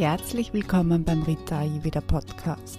Herzlich 0.00 0.54
willkommen 0.54 1.04
beim 1.04 1.24
Rita 1.24 1.58
Ayurveda 1.58 2.00
Podcast. 2.00 2.78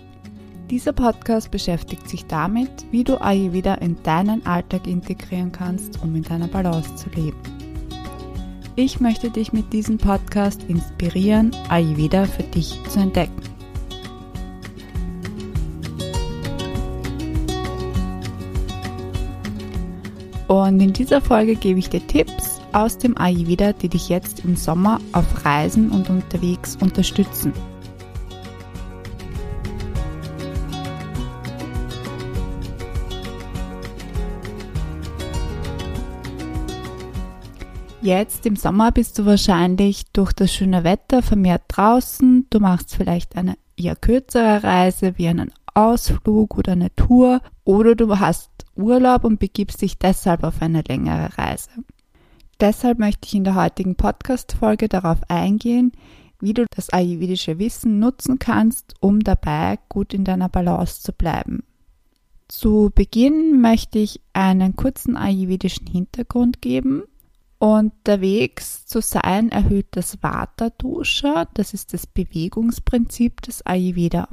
Dieser 0.71 0.91
Podcast 0.91 1.52
beschäftigt 1.52 2.09
sich 2.09 2.25
damit, 2.25 2.71
wie 2.89 3.04
du 3.04 3.21
Ayurveda 3.21 3.75
in 3.75 4.02
deinen 4.02 4.43
Alltag 4.47 4.88
integrieren 4.88 5.52
kannst, 5.52 6.02
um 6.02 6.15
in 6.15 6.23
deiner 6.23 6.47
Balance 6.47 6.96
zu 6.96 7.11
leben. 7.11 7.38
Ich 8.75 9.00
möchte 9.00 9.29
dich 9.29 9.54
mit 9.54 9.71
diesem 9.71 10.00
Podcast 10.00 10.64
inspirieren, 10.64 11.52
Ayurveda 11.70 12.25
für 12.25 12.42
dich 12.42 12.79
zu 12.89 13.00
entdecken. 13.00 13.43
Und 20.47 20.79
in 20.79 20.92
dieser 20.92 21.21
Folge 21.21 21.54
gebe 21.54 21.78
ich 21.78 21.88
dir 21.88 22.01
Tipps 22.07 22.50
aus 22.74 22.98
dem 22.98 23.18
Ayurveda, 23.18 23.74
die 23.74 23.89
dich 23.89 24.10
jetzt 24.10 24.46
im 24.46 24.56
Sommer 24.56 25.00
auf 25.14 25.46
Reisen 25.46 25.89
und 25.89 26.10
unterwegs 26.10 26.78
unterstützen. 26.82 27.54
Jetzt 38.03 38.48
im 38.48 38.56
Sommer 38.56 38.92
bist 38.92 39.20
du 39.20 39.28
wahrscheinlich 39.28 40.12
durch 40.12 40.34
das 40.34 40.52
schöne 40.52 40.84
Wetter 40.84 41.22
vermehrt 41.22 41.62
draußen. 41.67 42.48
Du 42.50 42.59
machst 42.59 42.95
vielleicht 42.95 43.36
eine 43.36 43.56
eher 43.78 43.95
kürzere 43.95 44.64
Reise 44.64 45.20
wie 45.20 45.28
einen 45.28 45.52
Ausflug 45.76 46.58
oder 46.58 46.72
eine 46.72 46.94
Tour 46.95 47.42
oder 47.64 47.94
du 47.94 48.20
hast 48.20 48.50
Urlaub 48.76 49.23
und 49.23 49.40
begibst 49.40 49.84
dich 49.84 50.00
deshalb 50.00 50.44
auf 50.44 50.64
eine 50.64 50.82
längere 50.82 51.38
Reise. 51.38 51.70
Deshalb 52.62 53.00
möchte 53.00 53.28
ich 53.28 53.34
in 53.36 53.44
der 53.44 53.56
heutigen 53.56 53.95
Podcast-Folge 53.95 54.88
darauf 54.88 55.17
eingehen, 55.28 55.92
wie 56.40 56.54
du 56.54 56.66
das 56.76 56.92
ayurvedische 56.92 57.59
Wissen 57.59 58.00
nutzen 58.00 58.40
kannst, 58.40 58.94
um 59.00 59.20
dabei 59.20 59.80
gut 59.90 60.14
in 60.14 60.23
deiner 60.23 60.48
Balance 60.48 61.02
zu 61.02 61.12
bleiben. 61.12 61.64
Zu 62.48 62.92
Beginn 62.94 63.59
möchte 63.62 64.00
ich 64.00 64.22
einen 64.34 64.76
kurzen 64.76 65.17
ayurvedischen 65.17 65.88
Hintergrund 65.88 66.62
geben 66.62 67.04
Unterwegs 67.62 68.88
zu 68.88 69.02
sein 69.02 69.52
erhöht 69.52 69.86
das 69.92 70.23
Vata 70.23 70.72
Dosha, 70.72 71.45
das 71.54 71.76
ist 71.76 71.94
das 71.94 72.08
Bewegungsprinzip 72.08 73.39
des 73.44 73.64
Ayurveda. 73.67 74.30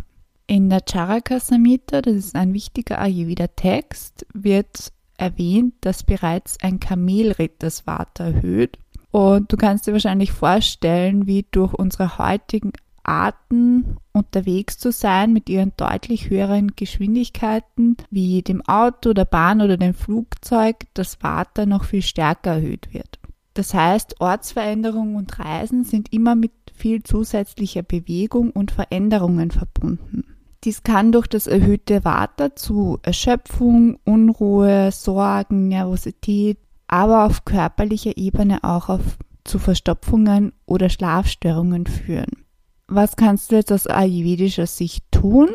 In 0.46 0.70
der 0.70 0.80
Charaka 0.90 1.38
Samhita, 1.38 2.00
das 2.00 2.14
ist 2.14 2.34
ein 2.34 2.54
wichtiger 2.54 2.98
Ayurveda-Text, 2.98 4.24
wird 4.32 4.94
erwähnt, 5.18 5.74
dass 5.82 6.02
bereits 6.02 6.58
ein 6.62 6.80
Kamelritt 6.80 7.56
das 7.62 7.86
Vata 7.86 8.24
erhöht. 8.24 8.78
Und 9.10 9.52
du 9.52 9.56
kannst 9.56 9.86
dir 9.86 9.92
wahrscheinlich 9.92 10.32
vorstellen, 10.32 11.26
wie 11.26 11.46
durch 11.50 11.74
unsere 11.74 12.18
heutigen 12.18 12.72
Arten 13.02 13.96
unterwegs 14.12 14.78
zu 14.78 14.92
sein 14.92 15.32
mit 15.32 15.48
ihren 15.48 15.72
deutlich 15.76 16.28
höheren 16.28 16.72
Geschwindigkeiten 16.76 17.96
wie 18.10 18.42
dem 18.42 18.60
Auto, 18.66 19.14
der 19.14 19.24
Bahn 19.24 19.62
oder 19.62 19.78
dem 19.78 19.94
Flugzeug 19.94 20.76
das 20.92 21.22
Vata 21.22 21.64
noch 21.64 21.84
viel 21.84 22.02
stärker 22.02 22.56
erhöht 22.56 22.92
wird. 22.92 23.18
Das 23.54 23.72
heißt, 23.72 24.20
Ortsveränderungen 24.20 25.16
und 25.16 25.38
Reisen 25.38 25.84
sind 25.84 26.12
immer 26.12 26.36
mit 26.36 26.52
viel 26.74 27.02
zusätzlicher 27.02 27.82
Bewegung 27.82 28.50
und 28.50 28.70
Veränderungen 28.70 29.50
verbunden. 29.50 30.24
Dies 30.64 30.82
kann 30.82 31.12
durch 31.12 31.26
das 31.26 31.46
erhöhte 31.46 32.04
Vata 32.04 32.56
zu 32.56 32.98
Erschöpfung, 33.02 33.98
Unruhe, 34.04 34.90
Sorgen, 34.92 35.68
Nervosität, 35.68 36.58
aber 36.88 37.24
auf 37.24 37.44
körperlicher 37.44 38.16
Ebene 38.16 38.64
auch 38.64 38.88
auf, 38.88 39.18
zu 39.44 39.58
Verstopfungen 39.58 40.52
oder 40.66 40.88
Schlafstörungen 40.88 41.86
führen 41.86 42.48
was 42.88 43.16
kannst 43.16 43.52
du 43.52 43.56
jetzt 43.56 43.70
aus 43.70 43.86
ayurvedischer 43.86 44.66
Sicht 44.66 45.04
tun? 45.12 45.50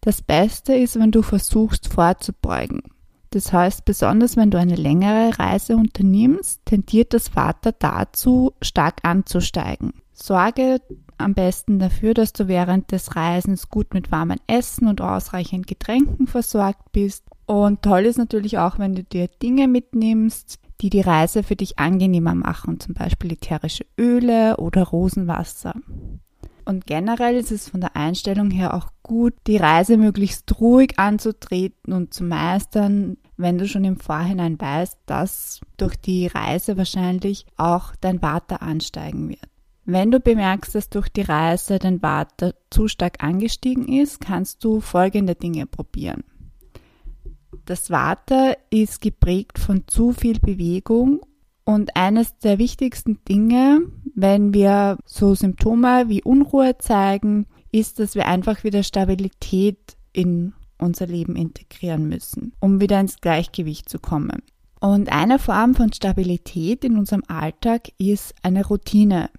Das 0.00 0.20
Beste 0.20 0.74
ist, 0.74 0.98
wenn 0.98 1.12
du 1.12 1.22
versuchst 1.22 1.88
vorzubeugen. 1.88 2.82
Das 3.30 3.52
heißt, 3.52 3.84
besonders 3.84 4.36
wenn 4.36 4.50
du 4.50 4.58
eine 4.58 4.76
längere 4.76 5.38
Reise 5.38 5.76
unternimmst, 5.76 6.60
tendiert 6.64 7.14
das 7.14 7.28
Vater 7.28 7.72
dazu, 7.72 8.52
stark 8.62 9.00
anzusteigen. 9.02 9.94
Sorge 10.12 10.80
am 11.18 11.34
besten 11.34 11.78
dafür, 11.78 12.14
dass 12.14 12.32
du 12.32 12.48
während 12.48 12.92
des 12.92 13.16
Reisens 13.16 13.68
gut 13.68 13.94
mit 13.94 14.10
warmem 14.10 14.38
Essen 14.46 14.86
und 14.88 15.00
ausreichend 15.00 15.66
Getränken 15.66 16.26
versorgt 16.26 16.92
bist. 16.92 17.24
Und 17.46 17.82
toll 17.82 18.06
ist 18.06 18.18
natürlich 18.18 18.58
auch, 18.58 18.78
wenn 18.78 18.94
du 18.94 19.04
dir 19.04 19.28
Dinge 19.28 19.68
mitnimmst, 19.68 20.58
die 20.80 20.90
die 20.90 21.00
Reise 21.00 21.42
für 21.42 21.56
dich 21.56 21.78
angenehmer 21.78 22.34
machen, 22.34 22.80
zum 22.80 22.94
Beispiel 22.94 23.32
ätherische 23.32 23.86
Öle 23.98 24.56
oder 24.58 24.82
Rosenwasser. 24.82 25.74
Und 26.66 26.84
generell 26.84 27.36
ist 27.36 27.52
es 27.52 27.68
von 27.68 27.80
der 27.80 27.94
Einstellung 27.94 28.50
her 28.50 28.74
auch 28.74 28.88
gut, 29.04 29.34
die 29.46 29.56
Reise 29.56 29.96
möglichst 29.96 30.60
ruhig 30.60 30.98
anzutreten 30.98 31.92
und 31.92 32.12
zu 32.12 32.24
meistern, 32.24 33.18
wenn 33.36 33.56
du 33.56 33.68
schon 33.68 33.84
im 33.84 33.98
Vorhinein 33.98 34.60
weißt, 34.60 34.98
dass 35.06 35.60
durch 35.76 35.94
die 35.96 36.26
Reise 36.26 36.76
wahrscheinlich 36.76 37.46
auch 37.56 37.94
dein 38.00 38.20
Water 38.20 38.62
ansteigen 38.62 39.28
wird. 39.28 39.48
Wenn 39.88 40.10
du 40.10 40.18
bemerkst, 40.18 40.74
dass 40.74 40.90
durch 40.90 41.08
die 41.08 41.22
Reise 41.22 41.78
dein 41.78 42.02
Water 42.02 42.54
zu 42.70 42.88
stark 42.88 43.22
angestiegen 43.22 43.86
ist, 43.86 44.20
kannst 44.20 44.64
du 44.64 44.80
folgende 44.80 45.36
Dinge 45.36 45.66
probieren. 45.66 46.24
Das 47.66 47.90
Water 47.90 48.56
ist 48.70 49.00
geprägt 49.00 49.60
von 49.60 49.84
zu 49.86 50.12
viel 50.12 50.40
Bewegung 50.40 51.20
und 51.64 51.96
eines 51.96 52.36
der 52.38 52.58
wichtigsten 52.58 53.24
Dinge, 53.28 53.80
wenn 54.14 54.52
wir 54.52 54.98
so 55.04 55.36
Symptome 55.36 56.08
wie 56.08 56.22
Unruhe 56.22 56.78
zeigen, 56.78 57.46
ist, 57.70 58.00
dass 58.00 58.16
wir 58.16 58.26
einfach 58.26 58.64
wieder 58.64 58.82
Stabilität 58.82 59.96
in 60.12 60.52
unser 60.78 61.06
Leben 61.06 61.36
integrieren 61.36 62.08
müssen, 62.08 62.52
um 62.58 62.80
wieder 62.80 62.98
ins 62.98 63.20
Gleichgewicht 63.20 63.88
zu 63.88 64.00
kommen. 64.00 64.42
Und 64.80 65.10
eine 65.10 65.38
Form 65.38 65.74
von 65.74 65.92
Stabilität 65.92 66.84
in 66.84 66.98
unserem 66.98 67.22
Alltag 67.28 67.88
ist 67.98 68.34
eine 68.42 68.66
Routine. 68.66 69.30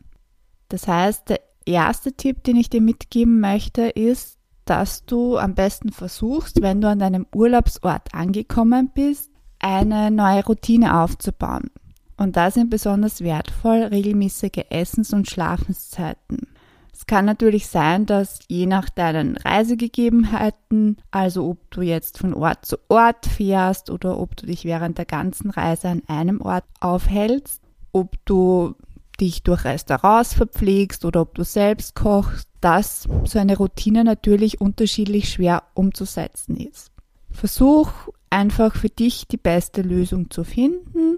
Das 0.69 0.87
heißt, 0.87 1.29
der 1.29 1.39
erste 1.65 2.13
Tipp, 2.13 2.43
den 2.43 2.57
ich 2.57 2.69
dir 2.69 2.81
mitgeben 2.81 3.39
möchte, 3.39 3.83
ist, 3.83 4.37
dass 4.65 5.05
du 5.05 5.37
am 5.37 5.55
besten 5.55 5.91
versuchst, 5.91 6.61
wenn 6.61 6.81
du 6.81 6.89
an 6.89 6.99
deinem 6.99 7.25
Urlaubsort 7.33 8.13
angekommen 8.13 8.91
bist, 8.93 9.31
eine 9.59 10.11
neue 10.11 10.45
Routine 10.45 11.01
aufzubauen. 11.01 11.71
Und 12.17 12.35
da 12.35 12.51
sind 12.51 12.69
besonders 12.69 13.21
wertvoll 13.21 13.83
regelmäßige 13.83 14.65
Essens- 14.69 15.13
und 15.13 15.29
Schlafenszeiten. 15.29 16.47
Es 16.91 17.05
kann 17.05 17.25
natürlich 17.25 17.67
sein, 17.67 18.07
dass 18.07 18.39
je 18.47 18.65
nach 18.65 18.89
deinen 18.89 19.37
Reisegegebenheiten, 19.37 20.97
also 21.11 21.47
ob 21.47 21.69
du 21.69 21.81
jetzt 21.81 22.17
von 22.17 22.33
Ort 22.33 22.65
zu 22.65 22.77
Ort 22.89 23.27
fährst 23.27 23.91
oder 23.91 24.19
ob 24.19 24.35
du 24.35 24.47
dich 24.47 24.65
während 24.65 24.97
der 24.97 25.05
ganzen 25.05 25.51
Reise 25.51 25.89
an 25.89 26.01
einem 26.07 26.41
Ort 26.41 26.65
aufhältst, 26.79 27.61
ob 27.91 28.15
du 28.25 28.73
dich 29.19 29.43
durch 29.43 29.65
Restaurants 29.65 30.33
verpflegst 30.33 31.05
oder 31.05 31.21
ob 31.21 31.35
du 31.35 31.43
selbst 31.43 31.95
kochst, 31.95 32.47
dass 32.61 33.07
so 33.25 33.39
eine 33.39 33.57
Routine 33.57 34.03
natürlich 34.03 34.61
unterschiedlich 34.61 35.29
schwer 35.29 35.63
umzusetzen 35.73 36.57
ist. 36.57 36.91
Versuch 37.29 37.89
einfach 38.29 38.75
für 38.75 38.89
dich 38.89 39.27
die 39.27 39.37
beste 39.37 39.81
Lösung 39.81 40.29
zu 40.29 40.43
finden 40.43 41.17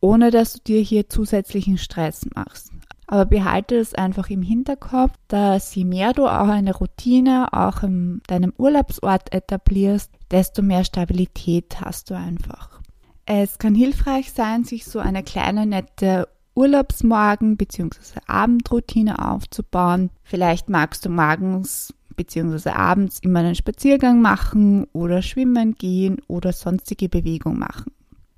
ohne 0.00 0.30
dass 0.30 0.54
du 0.54 0.60
dir 0.60 0.80
hier 0.80 1.08
zusätzlichen 1.08 1.78
Stress 1.78 2.26
machst. 2.34 2.70
Aber 3.06 3.24
behalte 3.24 3.76
es 3.76 3.94
einfach 3.94 4.28
im 4.28 4.42
Hinterkopf, 4.42 5.12
dass 5.28 5.74
je 5.74 5.84
mehr 5.84 6.12
du 6.12 6.26
auch 6.26 6.48
eine 6.48 6.76
Routine 6.76 7.52
auch 7.52 7.82
in 7.82 8.20
deinem 8.26 8.52
Urlaubsort 8.58 9.32
etablierst, 9.32 10.10
desto 10.30 10.62
mehr 10.62 10.84
Stabilität 10.84 11.80
hast 11.80 12.10
du 12.10 12.14
einfach. 12.14 12.80
Es 13.24 13.58
kann 13.58 13.74
hilfreich 13.74 14.32
sein, 14.32 14.64
sich 14.64 14.84
so 14.84 14.98
eine 14.98 15.22
kleine 15.22 15.66
nette 15.66 16.28
Urlaubsmorgen- 16.58 17.56
bzw. 17.56 18.20
Abendroutine 18.26 19.24
aufzubauen. 19.24 20.10
Vielleicht 20.24 20.68
magst 20.68 21.04
du 21.04 21.08
morgens 21.08 21.94
bzw. 22.16 22.70
abends 22.70 23.20
immer 23.20 23.40
einen 23.40 23.54
Spaziergang 23.54 24.20
machen 24.20 24.86
oder 24.92 25.22
schwimmen 25.22 25.76
gehen 25.76 26.18
oder 26.26 26.52
sonstige 26.52 27.08
Bewegung 27.08 27.58
machen. 27.58 27.92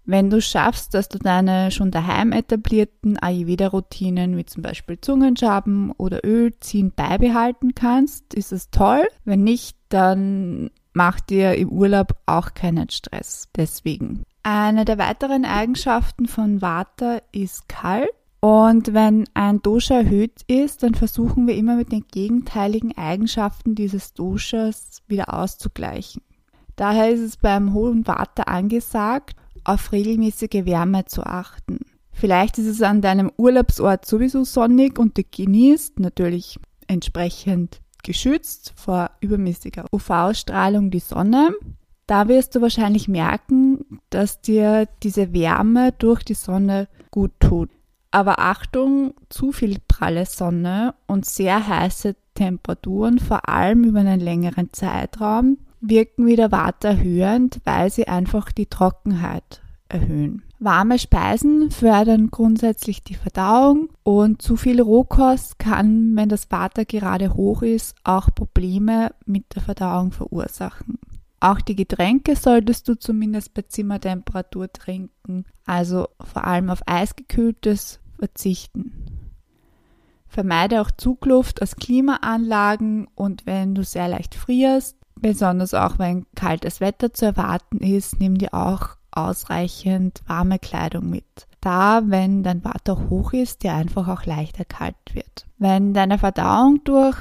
Wenn 0.05 0.29
du 0.29 0.43
schaffst, 0.43 0.93
dass 0.95 1.09
du 1.09 1.19
deine 1.19 1.71
schon 1.71 1.91
daheim 1.91 2.33
etablierten 2.33 3.17
Ayurveda-Routinen 3.19 4.37
wie 4.37 4.45
zum 4.45 4.63
Beispiel 4.63 5.01
Zungenschaben 5.01 5.93
oder 5.93 6.25
Ölziehen 6.25 6.93
beibehalten 6.95 7.75
kannst, 7.75 8.35
ist 8.35 8.53
es 8.53 8.71
toll. 8.71 9.07
Wenn 9.25 9.45
nicht, 9.45 9.77
dann 9.89 10.71
mach 10.93 11.21
dir 11.21 11.55
im 11.55 11.71
Urlaub 11.71 12.17
auch 12.27 12.55
keinen 12.55 12.91
Stress. 12.91 13.49
Deswegen. 13.57 14.25
Eine 14.43 14.85
der 14.85 14.99
weiteren 14.99 15.45
Eigenschaften 15.45 16.27
von 16.27 16.63
Vata 16.63 17.21
ist 17.33 17.69
kalt. 17.69 18.11
Und 18.41 18.95
wenn 18.95 19.27
ein 19.35 19.61
Dosha 19.61 19.97
erhöht 19.97 20.41
ist, 20.47 20.83
dann 20.83 20.95
versuchen 20.95 21.47
wir 21.47 21.55
immer 21.55 21.77
mit 21.77 21.93
den 21.93 22.07
gegenteiligen 22.11 22.97
Eigenschaften 22.97 23.75
dieses 23.75 24.15
Doshas 24.15 25.03
wieder 25.07 25.35
auszugleichen. 25.35 26.23
Daher 26.75 27.11
ist 27.11 27.21
es 27.21 27.37
beim 27.37 27.75
hohen 27.75 28.07
Vata 28.07 28.45
angesagt, 28.45 29.37
auf 29.65 29.93
regelmäßige 29.93 30.65
Wärme 30.65 31.05
zu 31.05 31.23
achten. 31.23 31.81
Vielleicht 32.13 32.57
ist 32.57 32.67
es 32.67 32.81
an 32.81 33.03
deinem 33.03 33.31
Urlaubsort 33.37 34.07
sowieso 34.07 34.45
sonnig 34.45 34.99
und 34.99 35.19
du 35.19 35.23
genießt 35.23 36.01
natürlich 36.01 36.59
entsprechend 36.87 37.81
geschützt 38.03 38.73
vor 38.77 39.11
übermäßiger 39.21 39.85
UV-Strahlung 39.93 40.91
die 40.91 41.01
Sonne. 41.01 41.51
Da 42.07 42.29
wirst 42.29 42.55
du 42.55 42.61
wahrscheinlich 42.61 43.07
merken, 43.07 43.70
dass 44.11 44.41
dir 44.41 44.89
diese 45.03 45.33
Wärme 45.33 45.93
durch 45.93 46.23
die 46.25 46.35
Sonne 46.35 46.89
gut 47.11 47.33
tut. 47.41 47.71
Aber 48.11 48.41
Achtung, 48.41 49.15
zu 49.29 49.53
viel 49.53 49.79
pralle 49.87 50.27
Sonne 50.27 50.95
und 51.07 51.25
sehr 51.25 51.67
heiße 51.67 52.17
Temperaturen, 52.35 53.19
vor 53.19 53.49
allem 53.49 53.85
über 53.85 54.01
einen 54.01 54.21
längeren 54.21 54.73
Zeitraum, 54.73 55.59
wirken 55.81 56.27
wieder 56.27 56.51
erhöhend, 56.83 57.61
weil 57.65 57.91
sie 57.91 58.09
einfach 58.09 58.53
die 58.53 58.67
Trockenheit 58.67 59.63
erhöhen. 59.89 60.43
Warme 60.59 60.99
Speisen 60.99 61.71
fördern 61.71 62.31
grundsätzlich 62.31 63.03
die 63.03 63.15
Verdauung 63.15 63.89
und 64.03 64.43
zu 64.43 64.57
viel 64.57 64.81
Rohkost 64.83 65.59
kann, 65.59 66.15
wenn 66.17 66.29
das 66.29 66.51
Water 66.51 66.85
gerade 66.85 67.35
hoch 67.35 67.63
ist, 67.63 67.97
auch 68.05 68.29
Probleme 68.35 69.13
mit 69.25 69.55
der 69.55 69.63
Verdauung 69.63 70.13
verursachen. 70.13 70.99
Auch 71.41 71.63
die 71.63 71.75
Getränke 71.77 72.37
solltest 72.37 72.87
du 72.87 72.99
zumindest 72.99 73.55
bei 73.55 73.63
Zimmertemperatur 73.63 74.71
trinken, 74.73 75.47
also 75.65 76.09
vor 76.21 76.45
allem 76.45 76.69
auf 76.69 76.83
eisgekühltes 76.87 77.99
verzichten. 78.19 79.07
Vermeide 80.29 80.83
auch 80.83 80.91
Zugluft 80.91 81.63
aus 81.63 81.77
Klimaanlagen 81.77 83.09
und 83.15 83.47
wenn 83.47 83.75
du 83.75 83.83
sehr 83.83 84.07
leicht 84.07 84.35
frierst, 84.35 84.97
besonders 85.17 85.75
auch 85.75 85.99
wenn 85.99 86.27
kaltes 86.35 86.81
Wetter 86.81 87.13
zu 87.13 87.25
erwarten 87.25 87.79
ist, 87.79 88.21
nimm 88.21 88.37
dir 88.39 88.55
auch 88.55 88.97
ausreichend 89.11 90.23
warme 90.27 90.59
Kleidung 90.59 91.11
mit. 91.11 91.49
Da, 91.61 92.03
wenn 92.05 92.43
dein 92.43 92.65
Water 92.65 93.09
hoch 93.09 93.33
ist, 93.33 93.65
dir 93.65 93.75
einfach 93.75 94.09
auch 94.09 94.25
leichter 94.25 94.65
kalt 94.65 94.95
wird. 95.13 95.47
Wenn 95.59 95.95
deine 95.95 96.19
Verdauung 96.19 96.85
durch 96.85 97.17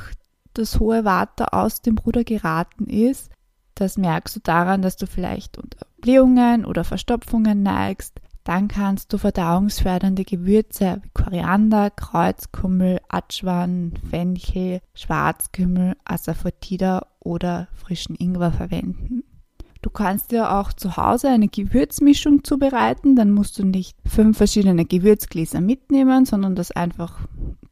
das 0.53 0.79
hohe 0.79 1.03
Water 1.03 1.53
aus 1.53 1.81
dem 1.81 1.97
Ruder 1.97 2.23
geraten 2.23 2.85
ist, 2.85 3.31
das 3.79 3.97
merkst 3.97 4.35
du 4.35 4.39
daran, 4.41 4.81
dass 4.81 4.97
du 4.97 5.07
vielleicht 5.07 5.57
unter 5.57 5.85
Blähungen 6.01 6.65
oder 6.65 6.83
Verstopfungen 6.83 7.63
neigst. 7.63 8.19
Dann 8.43 8.67
kannst 8.67 9.13
du 9.13 9.17
verdauungsfördernde 9.17 10.23
Gewürze 10.23 11.01
wie 11.03 11.09
Koriander, 11.13 11.91
Kreuzkümmel, 11.91 12.99
Atschwan, 13.07 13.93
Fenchel, 14.09 14.81
Schwarzkümmel, 14.95 15.95
Asafoetida 16.03 17.05
oder 17.19 17.67
frischen 17.73 18.15
Ingwer 18.15 18.51
verwenden. 18.51 19.23
Du 19.81 19.89
kannst 19.89 20.31
dir 20.31 20.57
auch 20.57 20.73
zu 20.73 20.97
Hause 20.97 21.29
eine 21.29 21.47
Gewürzmischung 21.47 22.43
zubereiten, 22.43 23.15
dann 23.15 23.31
musst 23.31 23.57
du 23.59 23.65
nicht 23.65 23.95
fünf 24.05 24.37
verschiedene 24.37 24.83
Gewürzgläser 24.83 25.61
mitnehmen, 25.61 26.25
sondern 26.25 26.55
das 26.55 26.71
einfach 26.71 27.19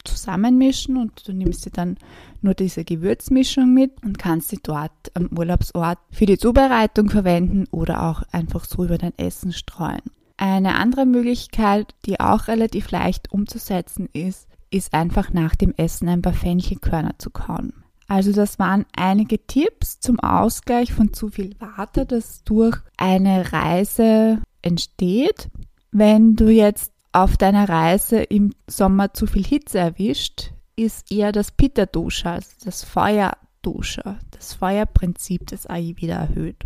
zusammenmischen 0.07 0.97
und 0.97 1.27
du 1.27 1.33
nimmst 1.33 1.65
dir 1.65 1.71
dann 1.71 1.97
nur 2.41 2.53
diese 2.53 2.83
Gewürzmischung 2.83 3.73
mit 3.73 4.03
und 4.03 4.17
kannst 4.17 4.49
sie 4.49 4.59
dort 4.61 4.91
am 5.13 5.29
Urlaubsort 5.37 5.99
für 6.11 6.25
die 6.25 6.37
Zubereitung 6.37 7.09
verwenden 7.09 7.65
oder 7.71 8.03
auch 8.03 8.23
einfach 8.31 8.65
so 8.65 8.85
über 8.85 8.97
dein 8.97 9.17
Essen 9.17 9.51
streuen. 9.51 10.01
Eine 10.37 10.75
andere 10.75 11.05
Möglichkeit, 11.05 11.95
die 12.05 12.19
auch 12.19 12.47
relativ 12.47 12.91
leicht 12.91 13.31
umzusetzen 13.31 14.07
ist, 14.13 14.47
ist 14.69 14.93
einfach 14.93 15.33
nach 15.33 15.55
dem 15.55 15.73
Essen 15.77 16.09
ein 16.09 16.21
paar 16.21 16.33
Fenchelkörner 16.33 17.15
zu 17.17 17.29
kauen. 17.29 17.73
Also 18.07 18.31
das 18.31 18.57
waren 18.57 18.85
einige 18.95 19.45
Tipps 19.45 19.99
zum 19.99 20.19
Ausgleich 20.19 20.93
von 20.93 21.13
zu 21.13 21.29
viel 21.29 21.55
Water, 21.59 22.05
das 22.05 22.43
durch 22.43 22.77
eine 22.97 23.51
Reise 23.51 24.41
entsteht. 24.61 25.49
Wenn 25.91 26.35
du 26.35 26.49
jetzt 26.49 26.91
auf 27.17 27.35
deiner 27.35 27.67
Reise 27.67 28.17
im 28.17 28.53
Sommer 28.67 29.11
zu 29.13 29.25
viel 29.25 29.43
Hitze 29.43 29.79
erwischt, 29.79 30.51
ist 30.75 31.11
eher 31.11 31.31
das 31.31 31.51
Pitta-Dosha, 31.51 32.33
also 32.33 32.51
das 32.63 32.83
Feuerdosha, 32.83 34.19
das 34.29 34.53
Feuerprinzip 34.53 35.47
des 35.47 35.65
Ayurveda 35.65 36.13
erhöht. 36.13 36.65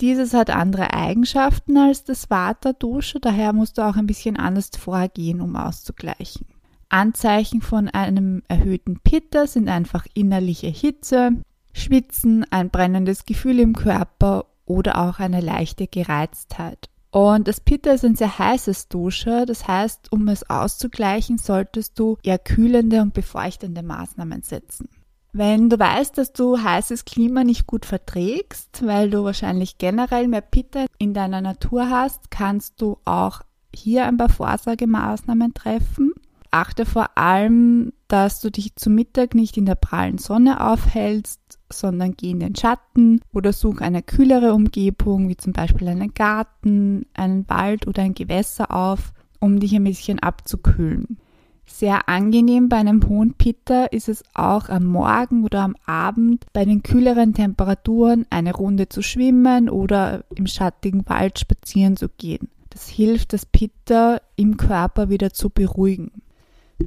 Dieses 0.00 0.32
hat 0.32 0.48
andere 0.48 0.94
Eigenschaften 0.94 1.76
als 1.76 2.04
das 2.04 2.30
Vata-Dosha, 2.30 3.18
daher 3.20 3.52
musst 3.52 3.78
du 3.78 3.82
auch 3.82 3.96
ein 3.96 4.06
bisschen 4.06 4.36
anders 4.36 4.70
vorgehen, 4.78 5.40
um 5.40 5.56
auszugleichen. 5.56 6.46
Anzeichen 6.88 7.60
von 7.60 7.88
einem 7.88 8.42
erhöhten 8.46 9.00
Pitta 9.00 9.48
sind 9.48 9.68
einfach 9.68 10.06
innerliche 10.14 10.68
Hitze, 10.68 11.32
Schwitzen, 11.72 12.44
ein 12.50 12.70
brennendes 12.70 13.24
Gefühl 13.24 13.58
im 13.58 13.74
Körper 13.74 14.46
oder 14.66 15.00
auch 15.00 15.18
eine 15.18 15.40
leichte 15.40 15.88
Gereiztheit. 15.88 16.90
Und 17.10 17.48
das 17.48 17.60
Pitta 17.60 17.92
ist 17.92 18.04
ein 18.04 18.14
sehr 18.14 18.38
heißes 18.38 18.88
Dosha, 18.88 19.44
das 19.44 19.66
heißt, 19.66 20.12
um 20.12 20.28
es 20.28 20.48
auszugleichen, 20.48 21.38
solltest 21.38 21.98
du 21.98 22.16
eher 22.22 22.38
kühlende 22.38 23.02
und 23.02 23.14
befeuchtende 23.14 23.82
Maßnahmen 23.82 24.42
setzen. 24.42 24.88
Wenn 25.32 25.70
du 25.70 25.78
weißt, 25.78 26.18
dass 26.18 26.32
du 26.32 26.58
heißes 26.58 27.04
Klima 27.04 27.44
nicht 27.44 27.66
gut 27.66 27.86
verträgst, 27.86 28.84
weil 28.84 29.10
du 29.10 29.24
wahrscheinlich 29.24 29.78
generell 29.78 30.28
mehr 30.28 30.40
Pitta 30.40 30.86
in 30.98 31.14
deiner 31.14 31.40
Natur 31.40 31.88
hast, 31.88 32.30
kannst 32.30 32.80
du 32.80 32.98
auch 33.04 33.42
hier 33.74 34.06
ein 34.06 34.16
paar 34.16 34.28
Vorsorgemaßnahmen 34.28 35.54
treffen. 35.54 36.12
Achte 36.50 36.84
vor 36.84 37.16
allem, 37.16 37.92
dass 38.08 38.40
du 38.40 38.50
dich 38.50 38.74
zu 38.74 38.90
Mittag 38.90 39.36
nicht 39.36 39.56
in 39.56 39.66
der 39.66 39.76
prallen 39.76 40.18
Sonne 40.18 40.66
aufhältst, 40.66 41.40
sondern 41.72 42.14
geh 42.16 42.30
in 42.30 42.40
den 42.40 42.56
Schatten 42.56 43.20
oder 43.32 43.52
such 43.52 43.80
eine 43.80 44.02
kühlere 44.02 44.54
Umgebung, 44.54 45.28
wie 45.28 45.36
zum 45.36 45.52
Beispiel 45.52 45.88
einen 45.88 46.14
Garten, 46.14 47.06
einen 47.14 47.48
Wald 47.48 47.86
oder 47.86 48.02
ein 48.02 48.14
Gewässer 48.14 48.70
auf, 48.74 49.12
um 49.40 49.60
dich 49.60 49.74
ein 49.74 49.84
bisschen 49.84 50.18
abzukühlen. 50.18 51.18
Sehr 51.66 52.08
angenehm 52.08 52.68
bei 52.68 52.76
einem 52.76 53.08
hohen 53.08 53.34
Pitta 53.34 53.84
ist 53.84 54.08
es 54.08 54.24
auch 54.34 54.68
am 54.68 54.84
Morgen 54.84 55.44
oder 55.44 55.62
am 55.62 55.76
Abend 55.86 56.44
bei 56.52 56.64
den 56.64 56.82
kühleren 56.82 57.32
Temperaturen 57.32 58.26
eine 58.28 58.54
Runde 58.54 58.88
zu 58.88 59.02
schwimmen 59.02 59.70
oder 59.70 60.24
im 60.34 60.46
schattigen 60.46 61.08
Wald 61.08 61.38
spazieren 61.38 61.96
zu 61.96 62.08
gehen. 62.08 62.48
Das 62.70 62.88
hilft, 62.88 63.32
das 63.32 63.46
Pitta 63.46 64.20
im 64.36 64.56
Körper 64.56 65.08
wieder 65.10 65.32
zu 65.32 65.48
beruhigen. 65.48 66.22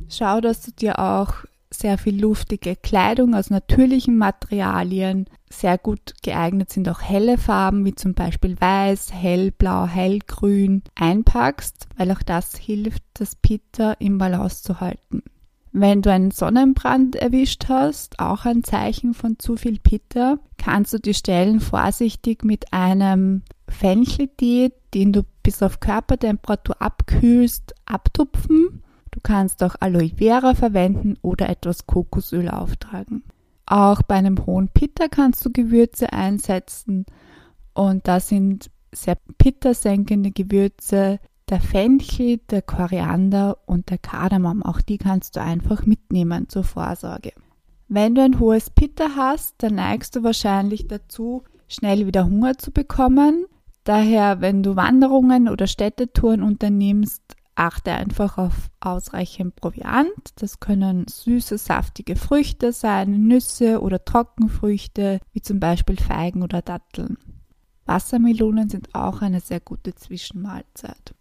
Schau, 0.09 0.41
dass 0.41 0.61
du 0.61 0.71
dir 0.71 0.99
auch 0.99 1.45
sehr 1.73 1.97
viel 1.97 2.19
luftige 2.19 2.75
Kleidung 2.75 3.35
aus 3.35 3.49
natürlichen 3.49 4.17
Materialien. 4.17 5.25
Sehr 5.49 5.77
gut 5.77 6.13
geeignet 6.23 6.71
sind 6.71 6.87
auch 6.89 7.01
helle 7.01 7.37
Farben 7.37 7.85
wie 7.85 7.95
zum 7.95 8.13
Beispiel 8.13 8.59
weiß, 8.59 9.13
hellblau, 9.13 9.85
hellgrün 9.85 10.83
einpackst, 10.95 11.87
weil 11.97 12.11
auch 12.11 12.23
das 12.23 12.55
hilft, 12.55 13.03
das 13.13 13.35
Pitta 13.35 13.93
im 13.93 14.17
Balance 14.17 14.63
zu 14.63 14.79
halten. 14.79 15.23
Wenn 15.71 16.03
du 16.03 16.11
einen 16.11 16.31
Sonnenbrand 16.31 17.15
erwischt 17.15 17.65
hast, 17.67 18.19
auch 18.19 18.45
ein 18.45 18.63
Zeichen 18.63 19.15
von 19.15 19.39
zu 19.39 19.55
viel 19.55 19.79
Pitta, 19.79 20.37
kannst 20.57 20.93
du 20.93 20.99
die 20.99 21.15
Stellen 21.15 21.59
vorsichtig 21.59 22.43
mit 22.43 22.71
einem 22.71 23.41
Fencheltee, 23.67 24.71
den 24.93 25.13
du 25.13 25.23
bis 25.41 25.63
auf 25.63 25.79
Körpertemperatur 25.79 26.79
abkühlst, 26.79 27.73
abtupfen 27.85 28.83
kannst 29.23 29.63
auch 29.63 29.75
Aloe 29.79 30.11
Vera 30.17 30.53
verwenden 30.53 31.17
oder 31.21 31.49
etwas 31.49 31.87
Kokosöl 31.87 32.49
auftragen. 32.49 33.23
Auch 33.65 34.01
bei 34.03 34.15
einem 34.15 34.45
hohen 34.45 34.67
Pitta 34.67 35.07
kannst 35.07 35.45
du 35.45 35.51
Gewürze 35.51 36.11
einsetzen 36.11 37.05
und 37.73 38.07
da 38.07 38.19
sind 38.19 38.69
sehr 38.91 39.17
pittersenkende 39.37 40.31
Gewürze, 40.31 41.19
der 41.49 41.59
Fenchel, 41.59 42.37
der 42.49 42.61
Koriander 42.61 43.57
und 43.65 43.89
der 43.89 43.97
Kardamom. 43.97 44.63
Auch 44.63 44.81
die 44.81 44.97
kannst 44.97 45.35
du 45.35 45.41
einfach 45.41 45.85
mitnehmen 45.85 46.49
zur 46.49 46.63
Vorsorge. 46.63 47.31
Wenn 47.87 48.15
du 48.15 48.23
ein 48.23 48.39
hohes 48.39 48.69
Pitta 48.69 49.09
hast, 49.15 49.55
dann 49.59 49.75
neigst 49.75 50.15
du 50.15 50.23
wahrscheinlich 50.23 50.87
dazu, 50.87 51.43
schnell 51.67 52.07
wieder 52.07 52.25
Hunger 52.25 52.57
zu 52.57 52.71
bekommen. 52.71 53.45
Daher, 53.83 54.39
wenn 54.41 54.63
du 54.63 54.75
Wanderungen 54.75 55.49
oder 55.49 55.67
Städtetouren 55.67 56.41
unternimmst, 56.41 57.21
achte 57.55 57.91
einfach 57.91 58.37
auf 58.37 58.69
ausreichend 58.79 59.55
Proviant. 59.55 60.11
Das 60.35 60.59
können 60.59 61.05
süße, 61.07 61.57
saftige 61.57 62.15
Früchte 62.15 62.71
sein, 62.73 63.27
Nüsse 63.27 63.81
oder 63.81 64.03
Trockenfrüchte, 64.03 65.19
wie 65.31 65.41
zum 65.41 65.59
Beispiel 65.59 65.97
Feigen 65.97 66.43
oder 66.43 66.61
Datteln. 66.61 67.17
Wassermelonen 67.85 68.69
sind 68.69 68.95
auch 68.95 69.21
eine 69.21 69.41
sehr 69.41 69.59
gute 69.59 69.93
Zwischenmahlzeit. 69.93 71.13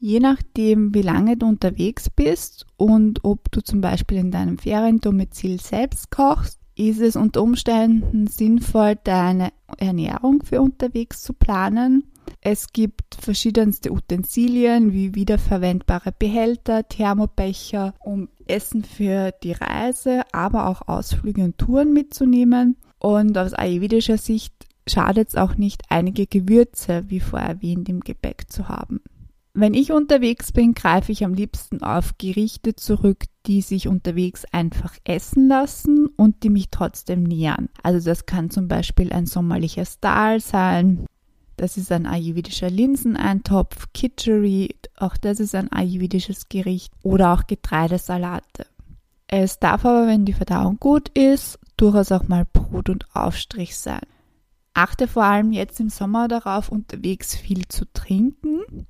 Je 0.00 0.20
nachdem, 0.20 0.94
wie 0.94 1.02
lange 1.02 1.36
du 1.36 1.46
unterwegs 1.46 2.08
bist 2.08 2.66
und 2.76 3.24
ob 3.24 3.50
du 3.50 3.60
zum 3.62 3.80
Beispiel 3.80 4.18
in 4.18 4.30
deinem 4.30 4.58
Feriendomizil 4.58 5.60
selbst 5.60 6.12
kochst, 6.12 6.60
ist 6.76 7.00
es 7.00 7.16
unter 7.16 7.42
Umständen 7.42 8.28
sinnvoll, 8.28 8.96
deine 9.02 9.52
Ernährung 9.78 10.44
für 10.44 10.62
unterwegs 10.62 11.22
zu 11.22 11.32
planen 11.32 12.04
es 12.40 12.72
gibt 12.72 13.14
verschiedenste 13.14 13.92
Utensilien 13.92 14.92
wie 14.92 15.14
wiederverwendbare 15.14 16.12
Behälter, 16.12 16.88
Thermobecher, 16.88 17.94
um 17.98 18.28
Essen 18.46 18.84
für 18.84 19.32
die 19.42 19.52
Reise, 19.52 20.22
aber 20.32 20.68
auch 20.68 20.88
Ausflüge 20.88 21.42
und 21.42 21.58
Touren 21.58 21.92
mitzunehmen. 21.92 22.76
Und 22.98 23.36
aus 23.36 23.52
ayurvedischer 23.52 24.18
Sicht 24.18 24.54
schadet 24.88 25.28
es 25.28 25.36
auch 25.36 25.56
nicht, 25.56 25.82
einige 25.88 26.26
Gewürze, 26.26 27.04
wie 27.08 27.20
vorher 27.20 27.50
erwähnt, 27.50 27.88
im 27.88 28.00
Gepäck 28.00 28.50
zu 28.50 28.68
haben. 28.68 29.00
Wenn 29.54 29.74
ich 29.74 29.90
unterwegs 29.92 30.52
bin, 30.52 30.72
greife 30.72 31.10
ich 31.10 31.24
am 31.24 31.34
liebsten 31.34 31.82
auf 31.82 32.16
Gerichte 32.16 32.76
zurück, 32.76 33.24
die 33.46 33.60
sich 33.60 33.88
unterwegs 33.88 34.44
einfach 34.52 34.94
essen 35.04 35.48
lassen 35.48 36.06
und 36.06 36.44
die 36.44 36.50
mich 36.50 36.70
trotzdem 36.70 37.24
nähern. 37.24 37.68
Also 37.82 38.08
das 38.08 38.24
kann 38.24 38.50
zum 38.50 38.68
Beispiel 38.68 39.12
ein 39.12 39.26
sommerliches 39.26 39.98
Dal 39.98 40.40
sein. 40.40 41.06
Das 41.58 41.76
ist 41.76 41.92
ein 41.92 42.06
ayurvedischer 42.06 42.70
Linseneintopf, 42.70 43.88
Kitchery, 43.92 44.76
auch 44.96 45.16
das 45.16 45.40
ist 45.40 45.54
ein 45.54 45.70
ayurvedisches 45.70 46.48
Gericht 46.48 46.92
oder 47.02 47.34
auch 47.34 47.46
Getreidesalate. 47.46 48.66
Es 49.26 49.58
darf 49.58 49.84
aber, 49.84 50.06
wenn 50.06 50.24
die 50.24 50.32
Verdauung 50.32 50.78
gut 50.80 51.10
ist, 51.10 51.58
durchaus 51.76 52.12
auch 52.12 52.26
mal 52.26 52.46
Brot 52.50 52.88
und 52.88 53.14
Aufstrich 53.14 53.76
sein. 53.76 54.06
Achte 54.72 55.06
vor 55.06 55.24
allem 55.24 55.52
jetzt 55.52 55.80
im 55.80 55.90
Sommer 55.90 56.28
darauf, 56.28 56.70
unterwegs 56.70 57.34
viel 57.34 57.68
zu 57.68 57.84
trinken 57.92 58.86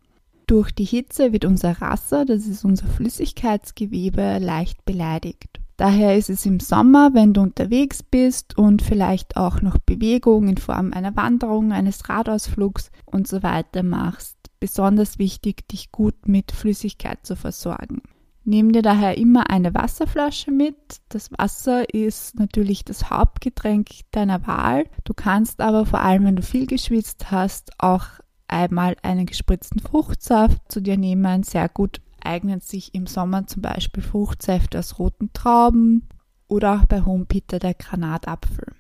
durch 0.49 0.73
die 0.73 0.87
Hitze 0.87 1.35
wird 1.35 1.45
unser 1.45 1.83
Rasser, 1.83 2.25
das 2.25 2.47
ist 2.47 2.65
unser 2.65 2.87
Flüssigkeitsgewebe, 2.87 4.39
leicht 4.41 4.83
beleidigt. 4.87 5.61
Daher 5.79 6.19
ist 6.19 6.29
es 6.29 6.45
im 6.45 6.59
Sommer, 6.59 7.15
wenn 7.15 7.33
du 7.33 7.41
unterwegs 7.41 8.03
bist 8.03 8.59
und 8.59 8.83
vielleicht 8.83 9.37
auch 9.37 9.63
noch 9.63 9.79
Bewegung 9.79 10.49
in 10.49 10.57
Form 10.57 10.93
einer 10.93 11.15
Wanderung, 11.15 11.71
eines 11.71 12.09
Radausflugs 12.09 12.91
und 13.07 13.29
so 13.29 13.45
weiter 13.45 13.85
machst, 13.85 14.37
besonders 14.59 15.21
wichtig, 15.21 15.69
dich 15.69 15.93
gut 15.93 16.27
mit 16.27 16.51
Flüssigkeit 16.51 17.25
zu 17.25 17.37
versorgen. 17.37 18.03
Nimm 18.43 18.73
dir 18.73 18.83
daher 18.83 19.19
immer 19.19 19.51
eine 19.51 19.73
Wasserflasche 19.73 20.51
mit. 20.51 20.75
Das 21.11 21.31
Wasser 21.39 21.95
ist 21.95 22.37
natürlich 22.41 22.85
das 22.85 23.09
Hauptgetränk 23.09 23.89
deiner 24.11 24.49
Wahl. 24.49 24.87
Du 25.05 25.15
kannst 25.15 25.61
aber 25.61 25.87
vor 25.87 26.01
allem, 26.01 26.25
wenn 26.25 26.37
du 26.37 26.43
viel 26.43 26.67
geschwitzt 26.67 27.31
hast, 27.31 27.71
auch 27.79 28.05
einmal 28.49 28.97
einen 29.03 29.27
gespritzten 29.27 29.79
Fruchtsaft 29.79 30.61
zu 30.73 30.81
dir 30.81 30.97
nehmen. 30.97 31.45
Sehr 31.45 31.69
gut 31.69 32.01
eignet 32.25 32.65
sich 32.65 32.95
im 32.95 33.07
Sommer 33.07 33.47
zum 33.47 33.63
Beispiel 33.63 34.03
Fruchtsäfte 34.03 34.79
aus 34.79 34.99
roten 34.99 35.33
Trauben 35.33 36.09
oder 36.49 36.75
auch 36.75 36.87
bei 36.87 37.03
Hohenpitter 37.03 37.59
der 37.59 37.75
Granatapfel. 37.75 38.75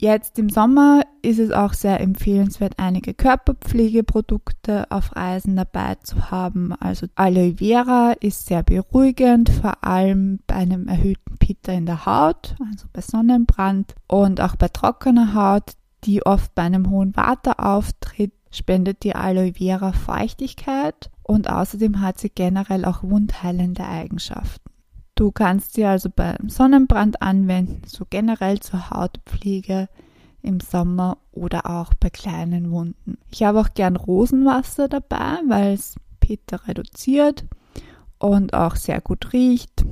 Jetzt 0.00 0.38
im 0.38 0.48
Sommer 0.48 1.02
ist 1.20 1.38
es 1.38 1.50
auch 1.50 1.74
sehr 1.74 2.00
empfehlenswert, 2.00 2.72
einige 2.78 3.12
Körperpflegeprodukte 3.12 4.90
auf 4.90 5.14
Reisen 5.14 5.56
dabei 5.56 5.96
zu 5.96 6.30
haben. 6.30 6.72
Also 6.72 7.06
Aloe 7.16 7.56
Vera 7.58 8.12
ist 8.18 8.46
sehr 8.46 8.62
beruhigend, 8.62 9.50
vor 9.50 9.84
allem 9.84 10.40
bei 10.46 10.54
einem 10.54 10.88
erhöhten 10.88 11.36
Pitter 11.38 11.74
in 11.74 11.84
der 11.84 12.06
Haut, 12.06 12.56
also 12.70 12.86
bei 12.94 13.02
Sonnenbrand 13.02 13.94
und 14.08 14.40
auch 14.40 14.56
bei 14.56 14.68
trockener 14.68 15.34
Haut, 15.34 15.74
die 16.04 16.24
oft 16.24 16.54
bei 16.54 16.62
einem 16.62 16.88
hohen 16.88 17.14
Water 17.14 17.60
auftritt, 17.60 18.32
spendet 18.50 19.02
die 19.04 19.14
Aloe 19.14 19.52
Vera 19.52 19.92
Feuchtigkeit 19.92 21.10
und 21.30 21.48
außerdem 21.48 22.00
hat 22.00 22.18
sie 22.18 22.28
generell 22.28 22.84
auch 22.84 23.04
wundheilende 23.04 23.86
Eigenschaften. 23.86 24.68
Du 25.14 25.30
kannst 25.30 25.74
sie 25.74 25.84
also 25.84 26.10
beim 26.10 26.48
Sonnenbrand 26.48 27.22
anwenden, 27.22 27.82
so 27.86 28.04
generell 28.10 28.58
zur 28.58 28.90
Hautpflege 28.90 29.88
im 30.42 30.58
Sommer 30.58 31.18
oder 31.30 31.70
auch 31.70 31.94
bei 31.94 32.10
kleinen 32.10 32.72
Wunden. 32.72 33.16
Ich 33.30 33.44
habe 33.44 33.60
auch 33.60 33.68
gern 33.74 33.94
Rosenwasser 33.94 34.88
dabei, 34.88 35.38
weil 35.46 35.74
es 35.74 35.94
Peter 36.18 36.66
reduziert 36.66 37.44
und 38.18 38.52
auch 38.52 38.74
sehr 38.74 39.00
gut 39.00 39.32
riecht. 39.32 39.84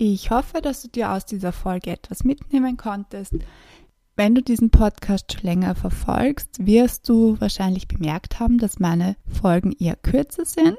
Ich 0.02 0.32
hoffe, 0.32 0.62
dass 0.62 0.82
du 0.82 0.88
dir 0.88 1.12
aus 1.12 1.26
dieser 1.26 1.52
Folge 1.52 1.92
etwas 1.92 2.24
mitnehmen 2.24 2.78
konntest. 2.78 3.34
Wenn 4.20 4.36
du 4.36 4.42
diesen 4.42 4.70
Podcast 4.70 5.32
schon 5.32 5.44
länger 5.44 5.76
verfolgst, 5.76 6.50
wirst 6.66 7.08
du 7.08 7.40
wahrscheinlich 7.40 7.88
bemerkt 7.88 8.42
haben, 8.42 8.58
dass 8.58 8.78
meine 8.78 9.16
Folgen 9.26 9.72
eher 9.72 9.96
kürzer 9.96 10.44
sind. 10.44 10.78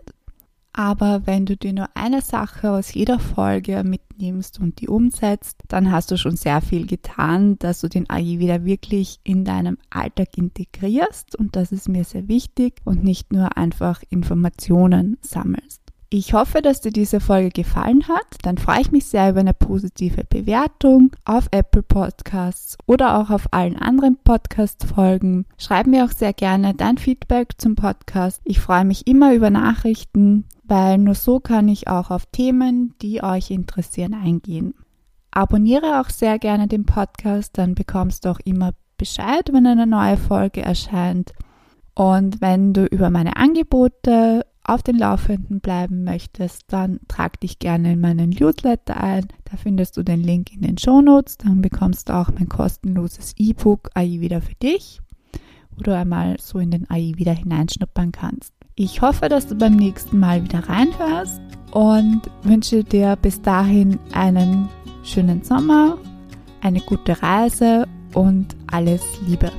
Aber 0.75 1.26
wenn 1.26 1.47
du 1.47 1.56
dir 1.56 1.73
nur 1.73 1.88
eine 1.94 2.20
Sache 2.20 2.70
aus 2.70 2.92
jeder 2.92 3.18
Folge 3.18 3.82
mitnimmst 3.82 4.61
und 4.61 4.82
die 4.82 4.88
umsetzt, 4.88 5.56
dann 5.68 5.90
hast 5.90 6.11
du 6.11 6.18
schon 6.18 6.37
sehr 6.37 6.61
viel 6.61 6.87
getan, 6.87 7.59
dass 7.59 7.80
du 7.80 7.88
den 7.88 8.11
Ayurveda 8.11 8.66
wirklich 8.66 9.20
in 9.25 9.47
deinem 9.47 9.78
Alltag 9.88 10.37
integrierst. 10.37 11.35
Und 11.35 11.56
das 11.56 11.73
ist 11.73 11.88
mir 11.88 12.04
sehr 12.04 12.28
wichtig 12.28 12.82
und 12.85 13.02
nicht 13.02 13.32
nur 13.32 13.56
einfach 13.56 14.02
Informationen 14.11 15.16
sammelst. 15.23 15.79
Ich 16.12 16.34
hoffe, 16.34 16.60
dass 16.60 16.80
dir 16.80 16.90
diese 16.90 17.20
Folge 17.20 17.50
gefallen 17.50 18.08
hat. 18.08 18.26
Dann 18.42 18.58
freue 18.58 18.80
ich 18.80 18.90
mich 18.90 19.04
sehr 19.04 19.30
über 19.30 19.38
eine 19.38 19.54
positive 19.54 20.24
Bewertung 20.24 21.12
auf 21.24 21.46
Apple 21.52 21.84
Podcasts 21.84 22.76
oder 22.84 23.16
auch 23.16 23.30
auf 23.30 23.46
allen 23.52 23.76
anderen 23.76 24.18
Podcast-Folgen. 24.24 25.46
Schreib 25.56 25.86
mir 25.86 26.04
auch 26.04 26.10
sehr 26.10 26.32
gerne 26.32 26.74
dein 26.74 26.98
Feedback 26.98 27.52
zum 27.58 27.76
Podcast. 27.76 28.40
Ich 28.42 28.58
freue 28.58 28.84
mich 28.84 29.06
immer 29.06 29.34
über 29.34 29.50
Nachrichten, 29.50 30.46
weil 30.64 30.98
nur 30.98 31.14
so 31.14 31.38
kann 31.38 31.68
ich 31.68 31.86
auch 31.86 32.10
auf 32.10 32.26
Themen, 32.26 32.96
die 33.02 33.22
euch 33.22 33.52
interessieren, 33.52 34.14
eingehen. 34.14 34.74
Abonniere 35.30 36.00
auch 36.00 36.10
sehr 36.10 36.40
gerne 36.40 36.66
den 36.66 36.86
Podcast, 36.86 37.56
dann 37.56 37.76
bekommst 37.76 38.24
du 38.24 38.30
auch 38.30 38.40
immer 38.44 38.72
Bescheid, 38.98 39.48
wenn 39.52 39.64
eine 39.64 39.86
neue 39.86 40.16
Folge 40.16 40.60
erscheint. 40.60 41.30
Und 41.94 42.40
wenn 42.40 42.72
du 42.72 42.86
über 42.86 43.10
meine 43.10 43.36
Angebote 43.36 44.44
auf 44.70 44.82
den 44.82 44.96
Laufenden 44.96 45.60
bleiben 45.60 46.04
möchtest, 46.04 46.64
dann 46.68 47.00
trag 47.08 47.40
dich 47.40 47.58
gerne 47.58 47.94
in 47.94 48.00
meinen 48.00 48.30
Newsletter 48.30 48.96
ein. 49.02 49.26
Da 49.44 49.56
findest 49.56 49.96
du 49.96 50.02
den 50.02 50.22
Link 50.22 50.52
in 50.52 50.62
den 50.62 50.78
Show 50.78 51.00
Notes. 51.00 51.38
Dann 51.38 51.60
bekommst 51.60 52.08
du 52.08 52.14
auch 52.14 52.30
mein 52.38 52.48
kostenloses 52.48 53.34
E-Book 53.36 53.90
AI 53.94 54.20
wieder 54.20 54.40
für 54.40 54.54
dich, 54.54 55.00
wo 55.76 55.82
du 55.82 55.94
einmal 55.94 56.36
so 56.40 56.58
in 56.58 56.70
den 56.70 56.88
AI 56.88 57.12
wieder 57.16 57.32
hineinschnuppern 57.32 58.12
kannst. 58.12 58.52
Ich 58.76 59.02
hoffe, 59.02 59.28
dass 59.28 59.48
du 59.48 59.56
beim 59.56 59.76
nächsten 59.76 60.18
Mal 60.18 60.44
wieder 60.44 60.68
reinhörst 60.68 61.40
und 61.72 62.22
wünsche 62.42 62.84
dir 62.84 63.16
bis 63.16 63.42
dahin 63.42 63.98
einen 64.12 64.68
schönen 65.02 65.42
Sommer, 65.42 65.98
eine 66.60 66.80
gute 66.80 67.20
Reise 67.22 67.86
und 68.14 68.56
alles 68.68 69.02
Liebe. 69.26 69.50